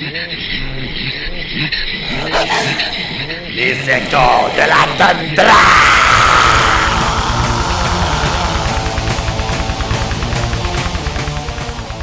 Les 0.00 0.10
échos 3.88 4.50
de 4.56 4.64
la 4.66 4.84
tundra! 4.98 5.62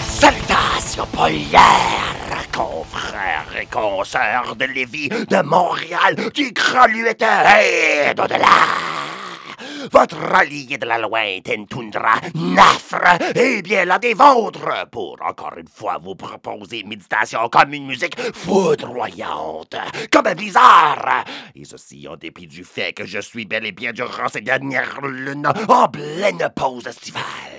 Salutations 0.08 1.08
polaires, 1.08 2.48
confrères 2.54 3.54
et 3.62 3.66
consoeurs 3.66 4.56
de 4.56 4.66
Lévis, 4.66 5.10
de 5.10 5.42
Montréal, 5.42 6.16
du 6.34 6.52
Grand 6.54 6.88
et 6.88 8.14
d'au-delà! 8.14 8.91
Votre 9.92 10.18
allié 10.34 10.78
de 10.78 10.86
la 10.86 10.98
lointaine 10.98 11.68
toundra, 11.68 12.16
Nafre, 12.36 13.18
est 13.36 13.62
bien 13.62 13.86
là 13.86 14.00
des 14.00 14.14
vôtres, 14.14 14.88
pour 14.92 15.18
encore 15.22 15.58
une 15.58 15.68
fois 15.68 15.98
vous 16.02 16.16
proposer 16.16 16.84
méditation 16.84 17.50
comme 17.50 17.74
une 17.74 17.88
musique 17.88 18.20
foudroyante, 18.34 19.76
comme 20.12 20.28
un 20.28 20.36
blizzard, 20.36 21.26
et 21.56 21.66
ceci 21.66 22.08
en 22.08 22.18
dépit 22.18 22.48
du 22.48 22.64
fait 22.64 22.94
que 22.94 23.06
je 23.06 23.20
suis 23.20 23.46
bel 23.46 23.66
et 23.66 23.72
bien 23.72 23.94
durant 23.94 24.30
ces 24.30 24.42
dernières 24.42 25.02
lunes 25.02 25.48
en 25.68 25.88
pleine 25.88 26.50
pause 26.56 26.88
estivale. 26.88 27.51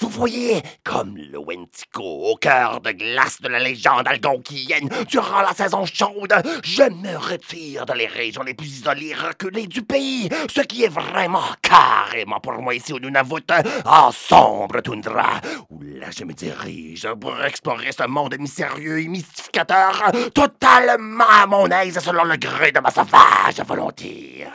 Vous 0.00 0.08
voyez, 0.08 0.62
comme 0.82 1.16
le 1.16 1.38
Wentico 1.38 2.02
au 2.02 2.36
cœur 2.36 2.80
de 2.80 2.90
glace 2.92 3.40
de 3.42 3.48
la 3.48 3.58
légende 3.58 4.08
algonquienne, 4.08 4.88
durant 5.08 5.42
la 5.42 5.52
saison 5.52 5.84
chaude, 5.84 6.34
je 6.64 6.84
me 6.84 7.16
retire 7.16 7.84
dans 7.84 7.94
les 7.94 8.06
régions 8.06 8.42
les 8.42 8.54
plus 8.54 8.78
isolées 8.78 9.14
reculées 9.14 9.66
du 9.66 9.82
pays, 9.82 10.30
ce 10.48 10.62
qui 10.62 10.84
est 10.84 10.88
vraiment 10.88 11.44
carrément 11.60 12.40
pour 12.40 12.54
moi 12.54 12.74
ici 12.74 12.94
au 12.94 12.98
Nunavut, 12.98 13.44
en 13.84 14.10
sombre 14.10 14.80
toundra, 14.80 15.40
où 15.68 15.82
là 15.82 16.06
je 16.16 16.24
me 16.24 16.32
dirige 16.32 17.06
pour 17.20 17.42
explorer 17.44 17.92
ce 17.92 18.06
monde 18.06 18.36
mystérieux 18.38 19.00
et 19.00 19.08
mystificateur, 19.08 20.12
totalement 20.34 21.24
à 21.28 21.46
mon 21.46 21.66
aise 21.68 21.98
selon 21.98 22.24
le 22.24 22.36
gré 22.36 22.72
de 22.72 22.80
ma 22.80 22.90
sauvage 22.90 23.60
volonté. 23.66 24.46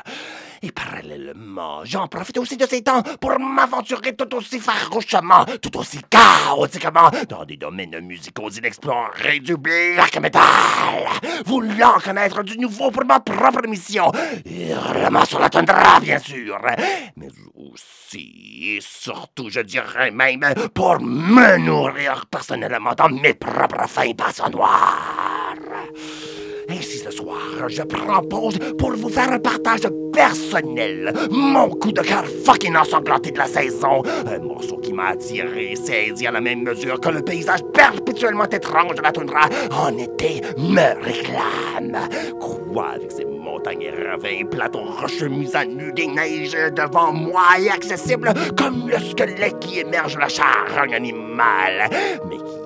Et 0.66 0.72
parallèlement, 0.72 1.86
j'en 1.86 2.08
profite 2.08 2.40
aussi 2.40 2.58
de 2.58 2.66
ces 2.66 2.82
temps 2.82 3.04
pour 3.22 3.38
m'aventurer 3.40 4.16
tout 4.16 4.34
aussi 4.34 4.60
farouchement, 4.60 5.46
tout 5.62 5.78
aussi 5.78 6.00
chaotiquement 6.10 7.12
dans 7.30 7.46
des 7.46 7.56
domaines 7.56 8.00
musicaux 8.00 8.50
inexplorés 8.50 9.42
du 9.42 9.58
black 9.58 10.20
metal, 10.20 10.42
voulant 11.46 12.00
connaître 12.04 12.42
du 12.42 12.58
nouveau 12.58 12.90
pour 12.90 13.06
ma 13.06 13.20
propre 13.20 13.68
mission. 13.68 14.12
Hurlement 14.44 15.26
sur 15.26 15.40
la 15.40 15.50
bien 16.02 16.18
sûr, 16.18 16.60
mais 17.16 17.28
aussi 17.54 18.16
et 18.68 18.80
surtout, 18.82 19.50
je 19.52 19.60
dirais 19.60 20.10
même, 20.10 20.42
pour 20.74 21.00
me 21.00 21.58
nourrir 21.58 22.26
personnellement 22.26 22.96
dans 22.96 23.10
mes 23.10 23.36
propres 23.36 23.88
fins 23.88 24.14
passionnoires. 24.14 25.15
Soir, 27.26 27.70
je 27.70 27.82
pause 28.30 28.60
pour 28.78 28.92
vous 28.92 29.10
faire 29.10 29.32
un 29.32 29.40
partage 29.40 29.88
personnel. 30.14 31.12
Mon 31.32 31.70
coup 31.70 31.92
de 31.92 32.02
cœur 32.02 32.24
fucking 32.46 32.76
ensanglanté 32.76 33.32
de 33.32 33.40
la 33.40 33.48
saison. 33.48 34.04
Un 34.28 34.38
morceau 34.40 34.78
qui 34.78 34.94
m'a 34.94 35.08
attiré 35.08 35.76
saisi 35.76 36.28
à 36.28 36.32
la 36.32 36.40
même 36.40 36.62
mesure 36.62 37.00
que 37.00 37.10
le 37.10 37.24
paysage 37.24 37.62
perpétuellement 37.74 38.46
étrange 38.46 38.94
de 38.94 39.02
la 39.02 39.12
toundra 39.12 39.50
en 39.72 39.98
été 39.98 40.42
me 40.60 41.04
réclame. 41.04 41.98
Quoi 42.40 42.90
avec 42.90 43.12
ces 43.12 43.26
montagnes 43.26 43.82
et 43.82 43.90
ravins, 43.90 44.46
plateaux 44.52 44.86
rocheux 45.02 45.30
mis 45.30 45.56
à 45.56 45.66
nu, 45.66 45.92
des 45.94 46.08
neiges 46.08 46.56
devant 46.76 47.12
moi 47.12 47.58
et 47.60 47.72
accessibles 47.72 48.32
comme 48.56 48.88
le 48.88 49.00
squelette 49.00 49.58
qui 49.60 49.80
émerge 49.80 50.14
de 50.14 50.20
la 50.20 50.28
charogne 50.28 50.94
animale, 50.94 51.90
mais 52.30 52.38
qui 52.38 52.65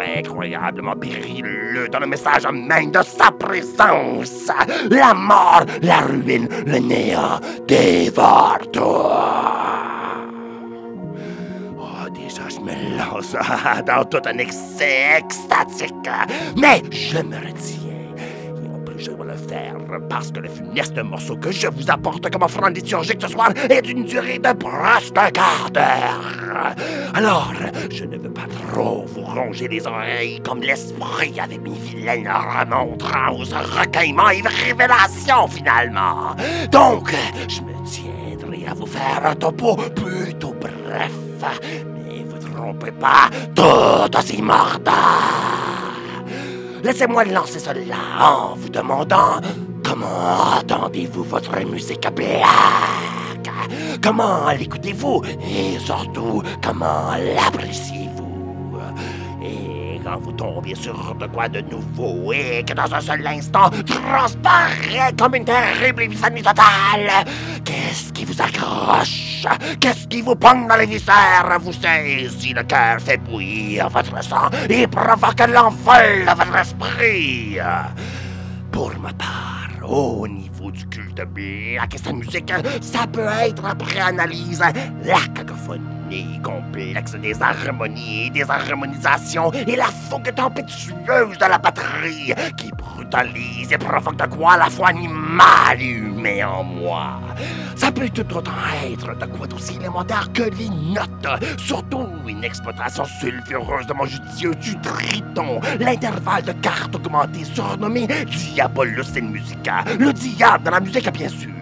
incroyablement 0.00 0.96
périlleux 0.96 1.88
dans 1.90 2.00
le 2.00 2.06
message 2.06 2.46
même 2.52 2.90
de 2.90 3.02
sa 3.02 3.30
présence. 3.30 4.50
La 4.90 5.14
mort, 5.14 5.64
la 5.82 6.00
ruine, 6.00 6.48
le 6.66 6.78
néant 6.78 7.40
dévore 7.66 8.58
tout. 8.72 8.80
Oh, 11.78 12.08
déjà, 12.12 12.48
je 12.48 12.60
me 12.60 12.98
lance 12.98 13.36
dans 13.86 14.04
tout 14.04 14.22
un 14.26 14.38
excès 14.38 15.18
extatique, 15.18 15.94
mais 16.56 16.82
je 16.90 17.18
me 17.18 17.36
retiens 17.36 17.79
je 19.00 19.10
vais 19.10 19.24
le 19.24 19.36
faire 19.36 19.76
parce 20.08 20.30
que 20.30 20.40
le 20.40 20.48
funeste 20.48 20.98
morceau 21.02 21.36
que 21.36 21.50
je 21.50 21.68
vous 21.68 21.90
apporte 21.90 22.30
comme 22.30 22.42
offrande 22.42 22.76
liturgique 22.76 23.20
ce 23.20 23.28
soir 23.28 23.50
est 23.70 23.82
d'une 23.82 24.04
durée 24.04 24.38
de 24.38 24.52
presque 24.52 25.16
un 25.16 25.30
quart 25.30 25.70
d'heure. 25.72 26.74
Alors, 27.14 27.52
je 27.90 28.04
ne 28.04 28.18
veux 28.18 28.30
pas 28.30 28.46
trop 28.72 29.06
vous 29.06 29.22
ronger 29.22 29.68
les 29.68 29.86
oreilles 29.86 30.40
comme 30.40 30.60
l'esprit 30.60 31.34
avec 31.40 31.62
mes 31.62 31.70
vilaines 31.70 32.28
remontrances, 32.28 33.52
recueillements 33.52 34.30
et 34.30 34.42
révélations 34.42 35.48
finalement. 35.48 36.36
Donc, 36.70 37.14
je 37.48 37.60
me 37.62 37.72
tiendrai 37.86 38.66
à 38.66 38.74
vous 38.74 38.86
faire 38.86 39.24
un 39.24 39.34
topo 39.34 39.76
plutôt 39.76 40.54
bref, 40.60 41.12
mais 41.72 42.24
vous 42.28 42.54
trompez 42.54 42.92
pas, 42.92 43.30
tout 43.54 44.18
aussi 44.18 44.42
mordant. 44.42 45.69
Laissez-moi 46.82 47.24
lancer 47.24 47.58
cela 47.58 47.96
en 48.20 48.54
vous 48.54 48.68
demandant 48.70 49.40
comment 49.84 50.58
entendez-vous 50.58 51.24
votre 51.24 51.58
musique 51.66 52.08
black? 52.14 53.50
Comment 54.02 54.50
l'écoutez-vous? 54.50 55.22
Et 55.42 55.78
surtout, 55.78 56.42
comment 56.62 57.12
l'appréciez-vous? 57.34 58.78
Et 59.44 60.00
quand 60.02 60.18
vous 60.20 60.32
tombez 60.32 60.74
sur 60.74 61.14
de 61.14 61.26
quoi 61.26 61.48
de 61.48 61.60
nouveau 61.60 62.32
et 62.32 62.64
que 62.66 62.72
dans 62.72 62.94
un 62.94 63.00
seul 63.00 63.26
instant 63.26 63.70
transparaît 63.86 65.12
comme 65.18 65.34
une 65.34 65.44
terrible 65.44 66.04
épiphanie 66.04 66.42
totale, 66.42 67.26
qu'est-ce 67.90 68.12
qui 68.12 68.24
vous 68.24 68.40
accroche? 68.40 69.44
Qu'est-ce 69.80 70.06
qui 70.06 70.22
vous 70.22 70.36
pogne 70.36 70.68
dans 70.68 70.76
les 70.76 70.86
viscères, 70.86 71.58
vous 71.60 71.72
saisit 71.72 72.54
le 72.54 72.62
cœur, 72.62 73.00
fait 73.00 73.18
bouillir 73.18 73.88
votre 73.88 74.22
sang 74.22 74.48
et 74.68 74.86
provoque 74.86 75.40
l'envol 75.48 76.24
de 76.24 76.36
votre 76.36 76.56
esprit. 76.56 77.58
Pour 78.70 78.92
ma 79.00 79.12
part, 79.12 79.90
au 79.90 80.28
niveau 80.28 80.70
du 80.70 80.86
culte 80.86 81.22
black 81.34 81.94
et 81.94 81.98
sa 81.98 82.12
musique, 82.12 82.52
ça 82.80 83.08
peut 83.08 83.26
être 83.42 83.64
après 83.64 83.98
analyse 83.98 84.62
la 85.04 85.20
cacophonie 85.34 85.99
complexe 86.42 87.12
des 87.12 87.40
harmonies 87.40 88.26
et 88.26 88.30
des 88.30 88.50
harmonisations 88.50 89.50
et 89.52 89.76
la 89.76 89.86
fougue 89.86 90.34
tempétueuse 90.34 91.38
de 91.38 91.48
la 91.48 91.58
batterie 91.58 92.32
qui 92.56 92.70
brutalise 92.72 93.72
et 93.72 93.78
provoque 93.78 94.16
de 94.16 94.26
quoi 94.26 94.52
à 94.54 94.58
la 94.58 94.70
fois 94.70 94.88
animal 94.88 95.80
et 95.80 95.90
humain 95.90 96.48
en 96.48 96.64
moi. 96.64 97.20
Ça 97.76 97.92
peut 97.92 98.08
tout 98.08 98.36
autant 98.36 98.50
être 98.84 99.16
de 99.16 99.26
quoi 99.26 99.46
d'aussi 99.46 99.76
élémentaire 99.76 100.28
que 100.32 100.42
les 100.42 100.68
notes, 100.68 101.58
surtout 101.58 102.08
une 102.26 102.44
exploitation 102.44 103.04
sulfureuse 103.04 103.86
de 103.86 103.92
mon 103.92 104.04
judicieux 104.04 104.54
du 104.56 104.78
triton, 104.80 105.60
l'intervalle 105.78 106.42
de 106.42 106.52
cartes 106.52 106.94
augmentées 106.94 107.44
surnommé 107.44 108.06
Diabolus 108.06 109.16
in 109.16 109.30
Musica, 109.30 109.84
le 109.98 110.12
diable 110.12 110.64
de 110.64 110.70
la 110.70 110.80
musique 110.80 111.10
bien 111.12 111.28
sûr. 111.28 111.59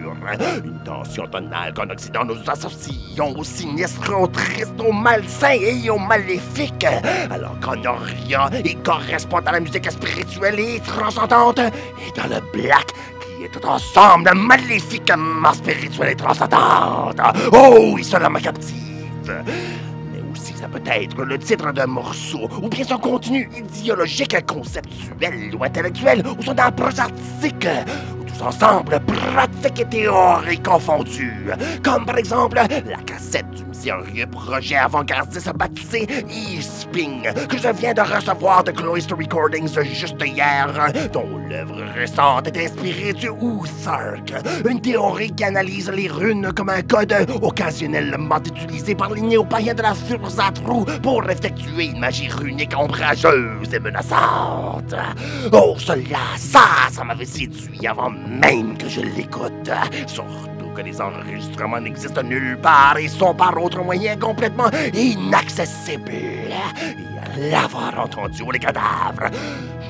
Une 0.63 0.79
tension 0.83 1.27
tonale 1.27 1.73
qu'en 1.73 1.89
Occident 1.89 2.25
nous 2.25 2.37
associons 2.47 3.37
au 3.37 3.43
sinistre, 3.43 4.13
au 4.17 4.27
triste, 4.27 4.73
au 4.79 4.91
malsain 4.91 5.57
et 5.59 5.89
au 5.89 5.97
maléfique. 5.97 6.85
Alors 7.29 7.59
qu'en 7.59 7.83
Orient, 7.85 8.49
il 8.63 8.77
correspond 8.79 9.39
à 9.45 9.51
la 9.51 9.59
musique 9.59 9.89
spirituelle 9.91 10.59
et 10.59 10.79
transcendante. 10.81 11.59
Et 11.59 12.19
dans 12.19 12.27
le 12.27 12.41
black, 12.53 12.87
qui 13.37 13.45
est 13.45 13.49
tout 13.49 13.65
ensemble 13.65 14.31
maléfiquement 14.35 15.53
spirituel 15.53 16.09
et 16.09 16.15
transcendante. 16.15 17.19
Oh, 17.51 17.91
oui, 17.93 18.03
cela 18.03 18.29
me 18.29 18.39
captive. 18.39 19.43
Mais 20.11 20.21
aussi, 20.31 20.53
ça 20.53 20.67
peut 20.67 20.81
être 20.85 21.23
le 21.23 21.37
titre 21.37 21.71
d'un 21.71 21.87
morceau, 21.87 22.49
ou 22.61 22.67
bien 22.67 22.83
son 22.83 22.97
contenu 22.97 23.49
idéologique, 23.55 24.45
conceptuel 24.45 25.55
ou 25.57 25.63
intellectuel, 25.63 26.23
ou 26.37 26.43
son 26.43 26.57
approche 26.57 26.99
artistique, 26.99 27.67
ensemble, 28.41 29.01
pratiques 29.19 29.81
et 29.81 29.85
théories 29.85 30.59
confondues. 30.59 31.51
Comme 31.83 32.05
par 32.05 32.17
exemple 32.17 32.57
la 32.57 32.97
cassette 33.05 33.49
du 33.51 33.63
mystérieux 33.65 34.27
projet 34.27 34.75
avant-gardiste 34.75 35.51
baptisé 35.55 36.07
E-Sping, 36.27 37.29
que 37.47 37.57
je 37.57 37.69
viens 37.69 37.93
de 37.93 38.01
recevoir 38.01 38.63
de 38.63 38.71
Cloister 38.71 39.13
Recordings 39.13 39.81
juste 39.83 40.21
hier, 40.25 40.67
dont 41.13 41.37
l'œuvre 41.47 41.81
récente 41.95 42.47
est 42.47 42.65
inspirée 42.65 43.13
du 43.13 43.29
Ousark, 43.29 44.33
une 44.69 44.81
théorie 44.81 45.31
qui 45.31 45.43
analyse 45.43 45.89
les 45.89 46.07
runes 46.07 46.51
comme 46.53 46.69
un 46.69 46.81
code 46.81 47.15
occasionnellement 47.41 48.39
utilisé 48.39 48.95
par 48.95 49.11
les 49.11 49.21
néo-païens 49.21 49.73
de 49.73 49.81
la 49.81 49.93
Furzatru 49.93 50.85
pour 51.01 51.29
effectuer 51.29 51.85
une 51.85 51.99
magie 51.99 52.29
runique 52.29 52.77
ombrageuse 52.77 53.73
et 53.73 53.79
menaçante. 53.79 54.95
Oh, 55.51 55.75
cela, 55.77 56.19
ça, 56.37 56.89
ça 56.91 57.03
m'avait 57.03 57.25
séduit 57.25 57.87
avant 57.87 58.09
même 58.09 58.77
que 58.77 58.87
je 58.87 59.01
l'écoute. 59.15 59.71
Surtout 60.07 60.69
que 60.75 60.81
les 60.81 61.01
enregistrements 61.01 61.81
n'existent 61.81 62.23
nulle 62.23 62.57
part 62.61 62.97
et 62.97 63.07
sont 63.07 63.33
par 63.33 63.61
autre 63.61 63.83
moyen 63.83 64.15
complètement 64.17 64.69
inaccessibles. 64.93 66.11
Et 66.11 66.53
à 66.53 67.51
l'avoir 67.51 67.99
entendu 67.99 68.43
les 68.51 68.59
cadavres, 68.59 69.29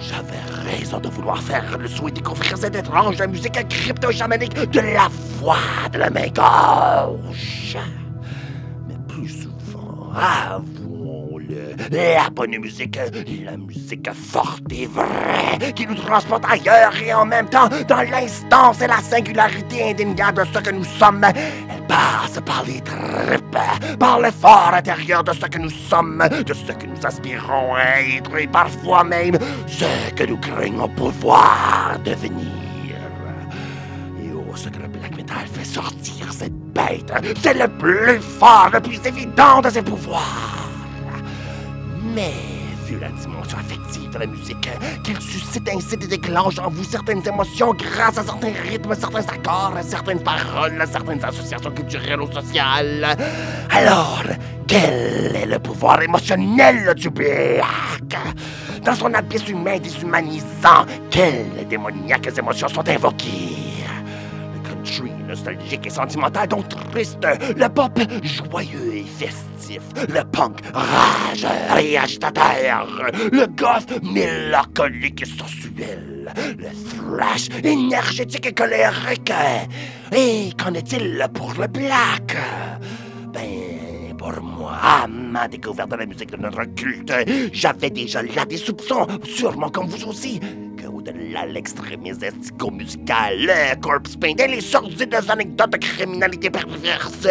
j'avais 0.02 0.40
raison 0.70 1.00
de 1.00 1.10
vouloir 1.10 1.42
faire 1.42 1.78
le 1.78 1.88
souhait 1.88 2.12
découvrir 2.12 2.58
cette 2.58 2.76
étrange 2.76 3.22
musique 3.24 3.68
crypto-chamanique 3.68 4.56
de 4.72 4.80
la 4.80 5.08
voix 5.40 5.58
de 5.92 6.00
la 6.00 6.10
main 6.10 6.28
gauche. 6.28 7.78
Mais 8.88 8.96
plus 9.08 9.30
souvent, 9.30 10.12
avouons-le, 10.16 10.69
la 11.92 12.30
bonne 12.30 12.58
musique, 12.58 13.00
la 13.44 13.58
musique 13.58 14.12
forte 14.14 14.72
et 14.72 14.86
vraie, 14.88 15.74
qui 15.74 15.88
nous 15.88 15.96
transporte 15.96 16.44
ailleurs 16.50 16.94
et 17.02 17.14
en 17.14 17.26
même 17.26 17.50
temps 17.50 17.70
dans 17.88 18.02
l'instance 18.02 18.82
et 18.82 18.88
la 18.88 19.00
singularité 19.02 19.90
indéniable 19.92 20.46
de 20.46 20.54
ce 20.54 20.60
que 20.60 20.72
nous 20.72 20.84
sommes, 20.84 21.24
elle 21.24 21.88
passe 21.88 22.40
par 22.46 22.64
les 22.66 22.82
tripes, 22.82 23.98
par 23.98 24.20
l'effort 24.20 24.72
intérieur 24.74 25.24
de 25.24 25.34
ce 25.34 25.46
que 25.46 25.58
nous 25.58 25.70
sommes, 25.70 26.24
de 26.46 26.54
ce 26.54 26.72
que 26.72 26.86
nous 26.86 27.06
aspirons 27.06 27.76
à 27.76 28.02
être 28.02 28.38
et 28.38 28.48
parfois 28.48 29.04
même 29.04 29.38
ce 29.68 30.14
que 30.16 30.24
nous 30.24 30.38
craignons 30.38 30.90
pouvoir 30.90 31.98
devenir. 32.04 32.48
Et 34.22 34.30
oh, 34.36 34.56
ce 34.56 34.70
que 34.70 34.80
le 34.82 34.88
black 34.88 35.16
metal 35.16 35.48
fait 35.52 35.66
sortir 35.66 36.32
cette 36.32 36.54
bête, 36.74 37.12
c'est 37.42 37.58
le 37.58 37.68
plus 37.68 38.20
fort, 38.22 38.70
le 38.74 38.82
plus 38.82 39.00
évident 39.06 39.62
de 39.62 39.70
ses 39.70 39.82
pouvoirs. 39.82 40.49
Mais, 42.14 42.34
vu 42.86 42.98
la 43.00 43.10
dimension 43.10 43.58
affective 43.58 44.10
de 44.10 44.18
la 44.20 44.26
musique, 44.26 44.70
qu'elle 45.04 45.22
suscite 45.22 45.70
ainsi 45.70 45.94
et 45.94 46.08
déclenche 46.08 46.58
en 46.58 46.70
vous 46.70 46.84
certaines 46.84 47.26
émotions 47.28 47.74
grâce 47.74 48.18
à 48.18 48.24
certains 48.24 48.52
rythmes, 48.68 48.96
certains 48.96 49.28
accords, 49.28 49.74
certaines 49.84 50.24
paroles, 50.24 50.84
certaines 50.92 51.24
associations 51.24 51.72
culturelles 51.72 52.22
ou 52.22 52.32
sociales. 52.32 53.16
Alors, 53.70 54.24
quel 54.68 55.36
est 55.36 55.46
le 55.46 55.60
pouvoir 55.60 56.02
émotionnel 56.02 56.94
du 56.96 57.10
black? 57.10 58.18
Dans 58.84 58.96
son 58.96 59.14
abysse 59.14 59.48
humain 59.50 59.78
déshumanisant, 59.78 60.86
quelles 61.12 61.68
démoniaques 61.70 62.38
émotions 62.38 62.70
sont 62.70 62.88
invoquées? 62.88 63.69
Country 64.80 65.12
nostalgique 65.28 65.86
et 65.86 65.90
sentimental, 65.90 66.48
donc 66.48 66.70
triste. 66.92 67.18
Le 67.58 67.68
pop 67.68 68.00
joyeux 68.24 68.96
et 68.96 69.04
festif. 69.04 69.82
Le 70.08 70.24
punk 70.24 70.60
rageur 70.74 71.78
et 71.80 71.98
agitateur. 71.98 72.88
Le 73.32 73.46
goth 73.48 74.02
mélancolique 74.04 75.24
et 75.24 75.26
sensuel. 75.26 76.34
Le 76.58 77.18
thrash 77.18 77.50
énergétique 77.64 78.46
et 78.46 78.54
colérique. 78.54 79.34
Et 80.16 80.52
qu'en 80.58 80.74
est-il 80.74 81.28
pour 81.34 81.54
le 81.60 81.68
black? 81.68 82.38
Ben, 83.34 84.16
pour 84.18 84.42
moi, 84.42 84.74
à 84.82 85.08
ma 85.08 85.48
découverte 85.48 85.92
de 85.92 85.96
la 85.98 86.06
musique 86.06 86.32
de 86.32 86.38
notre 86.38 86.64
culte, 86.74 87.14
j'avais 87.52 87.90
déjà 87.90 88.22
là 88.24 88.46
des 88.46 88.58
soupçons, 88.58 89.08
sûrement 89.24 89.70
comme 89.70 89.88
vous 89.88 90.08
aussi, 90.08 90.40
de 91.30 91.54
l'extrémisme 91.54 92.24
estico-musical, 92.24 93.38
le 93.38 93.76
corpse 93.80 94.16
paint 94.16 94.36
et 94.38 94.48
les 94.48 94.62
sordides 94.62 95.16
anecdotes 95.28 95.74
de 95.74 95.78
criminalité 95.78 96.50
perverse, 96.50 97.28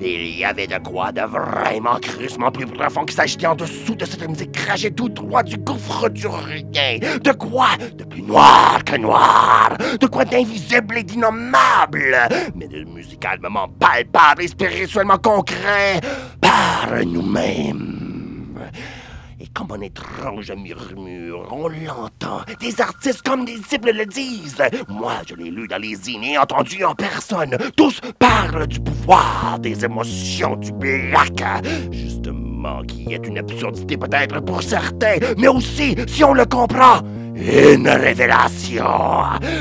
il 0.00 0.38
y 0.38 0.44
avait 0.44 0.66
de 0.66 0.78
quoi 0.78 1.10
de 1.10 1.22
vraiment 1.22 1.98
crissement 2.00 2.50
plus 2.50 2.66
profond 2.66 3.04
qui 3.04 3.14
s'agitait 3.14 3.46
en 3.46 3.56
dessous 3.56 3.94
de 3.96 4.04
cette 4.04 4.26
musique 4.28 4.52
crachée 4.52 4.90
tout 4.92 5.08
droit 5.08 5.42
du 5.42 5.56
gouffre 5.56 6.08
du 6.08 6.26
rien. 6.26 6.98
De 7.22 7.32
quoi 7.32 7.70
de 7.96 8.04
plus 8.04 8.22
noir 8.22 8.82
que 8.84 8.96
noir, 8.96 9.76
de 10.00 10.06
quoi 10.06 10.24
d'invisible 10.24 10.98
et 10.98 11.02
d'innommable, 11.02 12.16
mais 12.54 12.68
de 12.68 12.84
musicalement 12.84 13.68
palpable 13.78 14.42
et 14.42 14.48
spirituellement 14.48 15.18
concret 15.18 16.00
par 16.40 17.04
nous-mêmes. 17.04 17.99
Comme 19.54 19.72
un 19.72 19.80
étrange 19.80 20.52
murmure, 20.52 21.48
on 21.50 21.68
l'entend. 21.68 22.42
Des 22.60 22.80
artistes 22.80 23.22
comme 23.22 23.44
des 23.44 23.56
disciples 23.56 23.92
le 23.92 24.06
disent. 24.06 24.62
Moi, 24.88 25.14
je 25.28 25.34
l'ai 25.34 25.50
lu 25.50 25.66
dans 25.66 25.80
les 25.80 25.96
zines 25.96 26.22
et 26.22 26.38
entendu 26.38 26.84
en 26.84 26.94
personne. 26.94 27.56
Tous 27.76 28.00
parlent 28.18 28.66
du 28.68 28.78
pouvoir 28.80 29.58
des 29.58 29.84
émotions 29.84 30.56
du 30.56 30.72
black. 30.72 31.42
Justement, 31.90 32.82
qui 32.82 33.12
est 33.12 33.26
une 33.26 33.38
absurdité 33.38 33.96
peut-être 33.96 34.40
pour 34.40 34.62
certains, 34.62 35.16
mais 35.36 35.48
aussi, 35.48 35.96
si 36.06 36.22
on 36.22 36.32
le 36.32 36.46
comprend, 36.46 37.00
une 37.40 37.88
révélation. 37.88 38.84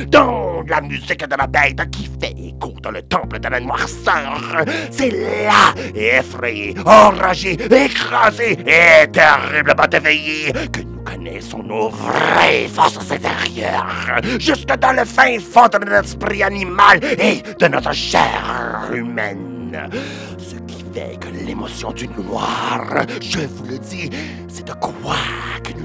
Dans 0.07 0.63
la 0.67 0.81
musique 0.81 1.27
de 1.27 1.35
la 1.35 1.47
bête 1.47 1.89
qui 1.91 2.09
fait 2.21 2.35
écho 2.37 2.73
dans 2.81 2.91
le 2.91 3.01
temple 3.03 3.39
de 3.39 3.47
la 3.47 3.59
noirceur. 3.59 4.63
C'est 4.91 5.09
là, 5.09 5.73
effrayé, 5.95 6.75
enragé, 6.85 7.53
écrasé 7.53 8.57
et 8.65 9.07
terriblement 9.11 9.89
éveillé 9.91 10.51
que 10.71 10.81
nous 10.81 11.01
connaissons 11.03 11.63
nos 11.63 11.89
vraies 11.89 12.67
forces 12.67 13.11
intérieures. 13.11 14.21
Jusque 14.39 14.67
dans 14.77 14.93
le 14.93 15.05
fin 15.05 15.39
fond 15.39 15.67
de 15.67 15.79
notre 15.79 16.05
esprit 16.05 16.43
animal 16.43 16.99
et 17.03 17.41
de 17.59 17.67
notre 17.67 17.93
chair 17.93 18.89
humaine. 18.93 19.89
Ce 20.37 20.55
qui 20.71 20.83
fait 20.93 21.17
que 21.19 21.27
l'émotion 21.45 21.91
du 21.91 22.07
noir, 22.09 23.05
je 23.21 23.39
vous 23.39 23.65
le 23.65 23.77
dis, 23.79 24.09
c'est 24.47 24.67
de 24.67 24.73
quoi 24.73 25.15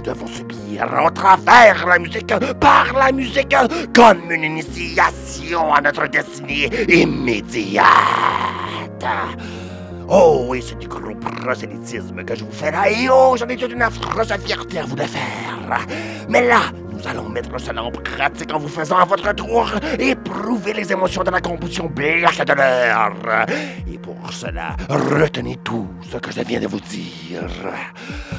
devons 0.04 0.26
subir 0.26 0.86
au 1.04 1.10
travers 1.10 1.86
la 1.86 1.98
musique, 1.98 2.32
par 2.60 2.92
la 2.92 3.10
musique, 3.10 3.56
comme 3.94 4.30
une 4.30 4.44
initiation 4.44 5.72
à 5.72 5.80
notre 5.80 6.06
destinée 6.08 6.70
immédiate. 6.88 7.84
Oh, 10.08 10.54
et 10.54 10.60
c'est 10.60 10.78
du 10.78 10.86
gros 10.86 11.14
prosélytisme 11.42 12.22
que 12.24 12.34
je 12.34 12.44
vous 12.44 12.52
fais 12.52 12.70
là, 12.70 12.90
et 12.90 13.08
oh, 13.10 13.34
j'en 13.38 13.48
ai 13.48 13.56
toute 13.56 13.72
une 13.72 13.82
affreuse 13.82 14.32
fierté 14.44 14.78
à 14.78 14.84
vous 14.84 14.96
le 14.96 15.04
faire. 15.04 15.86
Mais 16.28 16.46
là, 16.46 16.60
nous 17.04 17.10
allons 17.10 17.28
mettre 17.28 17.58
cela 17.58 17.82
en 17.82 17.90
pratique 17.90 18.52
en 18.52 18.58
vous 18.58 18.68
faisant 18.68 18.96
à 18.96 19.04
votre 19.04 19.32
tour 19.34 19.70
éprouver 19.98 20.72
les 20.72 20.90
émotions 20.90 21.22
de 21.22 21.30
la 21.30 21.40
composition 21.40 21.86
black 21.86 22.46
de 22.46 22.52
l'heure. 22.52 23.46
Et 23.86 23.98
pour 23.98 24.32
cela, 24.32 24.76
retenez 24.88 25.56
tout 25.62 25.88
ce 26.10 26.16
que 26.16 26.32
je 26.32 26.40
viens 26.40 26.60
de 26.60 26.66
vous 26.66 26.80
dire. 26.80 27.42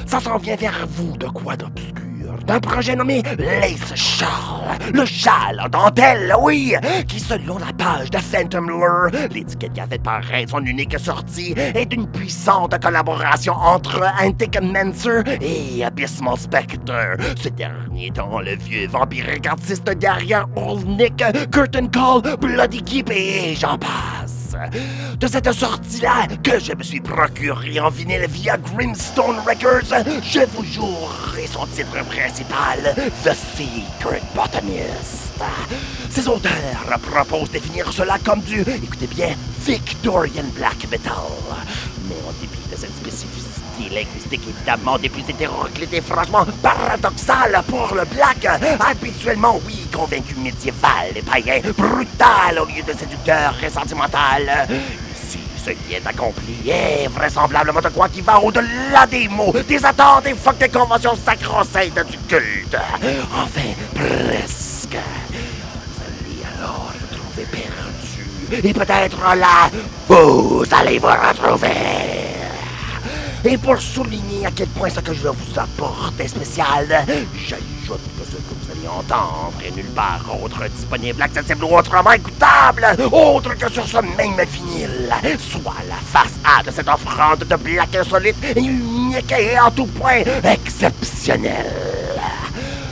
Ça 0.06 0.20
s'en 0.20 0.38
vient 0.38 0.56
vers 0.56 0.86
vous 0.88 1.16
de 1.16 1.26
quoi 1.26 1.56
d'obscur 1.56 2.15
d'un 2.44 2.60
projet 2.60 2.96
nommé 2.96 3.22
Lace 3.38 3.94
Shawl. 3.94 4.92
Le 4.92 5.04
châle 5.04 5.60
en 5.60 5.68
dentelle, 5.68 6.34
oui, 6.40 6.74
qui 7.08 7.20
selon 7.20 7.58
la 7.58 7.72
page 7.72 8.10
de 8.10 8.18
Phantom 8.18 8.68
Lure, 8.68 9.10
l'étiquette 9.32 9.72
qui 9.72 9.80
a 9.80 9.86
fait 9.86 10.02
paraître 10.02 10.50
son 10.50 10.64
unique 10.64 10.98
sortie, 10.98 11.54
est 11.56 11.92
une 11.92 12.06
puissante 12.06 12.80
collaboration 12.82 13.54
entre 13.54 14.02
Antic 14.22 14.60
Mancer 14.62 15.22
et 15.40 15.84
Abysmal 15.84 16.38
Spectre. 16.38 16.92
Ce 17.36 17.48
dernier 17.48 18.08
étant 18.08 18.40
le 18.40 18.56
vieux 18.56 18.88
vampirique 18.88 19.46
artiste 19.46 19.88
derrière 19.90 20.46
Old 20.56 20.86
Nick, 20.86 21.22
Curtain 21.50 21.88
Call, 21.88 22.36
Bloody 22.40 22.82
Keep 22.82 23.10
et 23.10 23.54
j'en 23.54 23.78
passe. 23.78 24.45
De 25.18 25.26
cette 25.26 25.52
sortie-là 25.52 26.26
que 26.42 26.58
je 26.58 26.74
me 26.74 26.82
suis 26.82 27.00
procuré 27.00 27.80
en 27.80 27.90
vinyle 27.90 28.26
via 28.28 28.56
Grimstone 28.56 29.38
Records, 29.46 29.94
je 30.22 30.40
vous 30.54 30.64
jouerai 30.64 31.46
son 31.46 31.66
titre 31.66 32.04
principal, 32.04 32.94
The 33.24 33.32
Secret 33.32 34.22
Botanist. 34.34 35.40
Ces 36.10 36.28
auteurs 36.28 36.98
proposent 37.02 37.48
de 37.48 37.54
définir 37.54 37.92
cela 37.92 38.18
comme 38.24 38.40
du, 38.40 38.60
écoutez 38.60 39.06
bien, 39.06 39.34
Victorian 39.64 40.44
Black 40.54 40.86
Metal. 40.90 41.12
Mais 42.08 42.16
en 42.26 42.32
dépit 42.40 42.68
de 42.70 42.76
cette 42.76 42.96
spécificité 42.96 43.45
linguistique 43.88 44.42
évidemment 44.48 44.98
des 44.98 45.08
plus 45.08 45.22
hétéroclites 45.28 46.02
franchement 46.02 46.44
paradoxale 46.62 47.62
pour 47.68 47.94
le 47.94 48.04
black, 48.04 48.46
habituellement 48.80 49.60
oui, 49.66 49.86
convaincu 49.94 50.34
médiéval 50.36 51.12
et 51.14 51.22
païen, 51.22 51.60
brutal 51.76 52.58
au 52.60 52.64
lieu 52.66 52.82
de 52.82 52.92
séducteur 52.98 53.54
et 53.64 53.70
sentimental. 53.70 54.68
Ici, 55.14 55.38
ce 55.64 55.70
qui 55.70 55.94
est 55.94 56.06
accompli 56.06 56.70
est 56.70 57.08
vraisemblablement 57.08 57.80
de 57.80 57.88
quoi 57.88 58.08
qui 58.08 58.20
va 58.20 58.38
au-delà 58.40 59.06
des 59.10 59.28
mots, 59.28 59.54
des 59.66 59.84
attentes 59.84 60.26
et 60.26 60.34
fuck 60.34 60.58
des 60.58 60.68
conventions 60.68 61.16
sacro-saintes 61.16 62.06
du 62.10 62.18
culte. 62.28 62.76
Enfin, 63.34 63.74
presque. 63.94 64.96
Vous 64.96 66.02
allez 66.06 66.42
alors 66.58 66.92
vous 67.00 67.16
trouver 67.16 67.46
perdu. 67.50 68.68
Et 68.68 68.72
peut-être 68.72 69.34
là, 69.34 69.70
vous 70.08 70.64
allez 70.70 70.98
vous 70.98 71.08
retrouver. 71.08 72.25
Et 73.48 73.58
pour 73.58 73.80
souligner 73.80 74.44
à 74.44 74.50
quel 74.50 74.66
point 74.66 74.90
ce 74.90 74.98
que 74.98 75.12
je 75.12 75.28
vous 75.28 75.58
apporter 75.58 76.24
est 76.24 76.28
spécial, 76.28 76.88
j'ajoute 77.36 78.00
que 78.18 78.24
ce 78.28 78.36
que 78.38 78.54
vous 78.60 78.72
allez 78.72 78.88
entendre 78.88 79.52
est 79.64 79.70
nulle 79.70 79.84
part 79.94 80.24
autre 80.42 80.66
disponible, 80.68 81.22
accessible 81.22 81.62
ou 81.62 81.76
autrement 81.76 82.10
écoutable, 82.10 82.88
autre 83.12 83.54
que 83.56 83.70
sur 83.70 83.86
ce 83.86 83.98
même 83.98 84.44
vinyle, 84.50 85.14
soit 85.38 85.76
la 85.88 85.94
face 85.94 86.32
A 86.44 86.64
de 86.64 86.72
cette 86.72 86.88
offrande 86.88 87.44
de 87.44 87.56
black 87.56 87.94
insolite 87.94 88.36
et 88.56 88.60
unique 88.60 89.30
et 89.30 89.60
en 89.60 89.70
tout 89.70 89.86
point 89.86 90.22
exceptionnelle. 90.42 91.72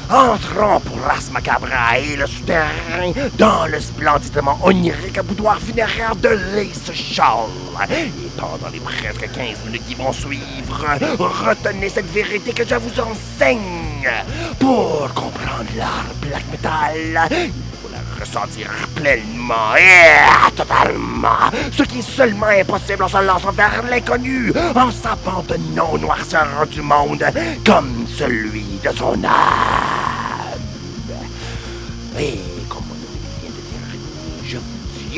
Entrons 0.09 0.79
pour 0.81 1.01
Ras 1.01 1.31
Macabra 1.33 1.99
et 1.99 2.15
le 2.15 2.27
souterrain 2.29 3.11
dans 3.37 3.67
le 3.67 3.81
splendidement 3.81 4.59
onirique 4.63 5.21
boudoir 5.23 5.59
funéraire 5.59 6.15
de 6.15 6.29
Lace 6.29 6.93
Shawl. 6.93 7.51
Et 8.35 8.41
pendant 8.41 8.69
les 8.73 8.81
presque 8.81 9.31
15 9.33 9.65
minutes 9.67 9.87
qui 9.87 9.95
vont 9.95 10.13
suivre, 10.13 10.87
retenez 11.47 11.89
cette 11.89 12.11
vérité 12.11 12.53
que 12.53 12.67
je 12.67 12.75
vous 12.75 13.01
enseigne. 13.01 14.11
Pour 14.59 15.13
comprendre 15.15 15.71
l'art 15.77 16.07
black 16.21 16.45
metal. 16.51 17.29
Il 17.31 17.53
faut 17.83 17.91
la 17.93 18.21
ressentir 18.21 18.71
pleinement 18.95 19.77
et 19.77 20.51
totalement. 20.57 21.51
Ce 21.73 21.83
qui 21.83 21.99
est 21.99 22.03
seulement 22.03 22.47
impossible 22.47 23.05
en 23.05 23.09
se 23.09 23.25
lançant 23.25 23.53
vers 23.53 23.83
l'inconnu, 23.89 24.53
en 24.75 24.91
s'abandonnant 24.91 25.91
aux 25.93 25.99
noirceurs 25.99 26.67
du 26.71 26.83
monde, 26.83 27.25
comme 27.65 28.07
celui 28.17 28.65
de 28.83 28.97
son 28.97 29.23
âme. 29.25 30.61
Et 32.19 32.54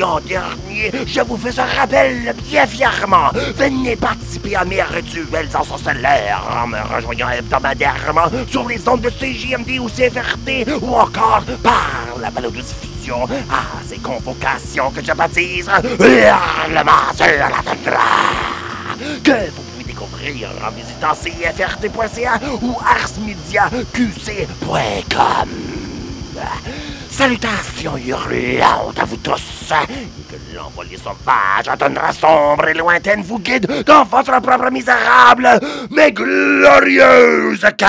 en 0.03 0.19
dernier, 0.19 0.91
je 1.05 1.21
vous 1.21 1.37
fais 1.37 1.57
un 1.59 1.65
rappel 1.65 2.33
bien 2.43 2.67
fièrement. 2.67 3.29
Venez 3.55 3.95
participer 3.95 4.55
à 4.55 4.65
mes 4.65 4.81
rituels 4.81 5.49
ensorcelaires 5.53 6.43
en 6.63 6.67
me 6.67 6.77
rejoignant 6.95 7.29
hebdomadairement 7.29 8.25
sur 8.49 8.67
les 8.67 8.85
ondes 8.87 9.01
de 9.01 9.09
CJMD 9.09 9.79
ou 9.79 9.87
CFRT 9.87 10.81
ou 10.81 10.95
encore 10.95 11.43
par 11.63 12.07
la 12.19 12.29
balado-diffusion 12.29 13.23
à 13.49 13.63
ces 13.87 13.97
convocations 13.97 14.91
que 14.91 15.03
je 15.03 15.13
baptise 15.13 15.69
Hurlement 15.99 17.13
sur 17.15 17.25
la 17.25 17.49
tundra 17.63 18.67
que 19.23 19.49
vous 19.51 19.61
pouvez 19.61 19.83
découvrir 19.85 20.49
en 20.65 20.71
visitant 20.71 21.13
cfrt.ca 21.13 22.39
ou 22.61 22.75
arsmediaqc.com. 22.83 25.49
Salutations 27.17 27.97
hurlantes 27.97 28.99
à 28.99 29.05
vous 29.05 29.17
tous 29.17 29.73
que 30.29 30.55
l'envolée 30.55 30.97
sauvage 30.97 31.67
à 31.67 31.75
tundra 31.75 32.13
sombre 32.13 32.67
et 32.67 32.75
lointaine 32.75 33.23
vous 33.23 33.39
guide 33.39 33.65
dans 33.87 34.03
votre 34.03 34.39
propre 34.39 34.69
misérable 34.69 35.49
mais 35.89 36.11
glorieuse 36.11 37.65
quête. 37.75 37.87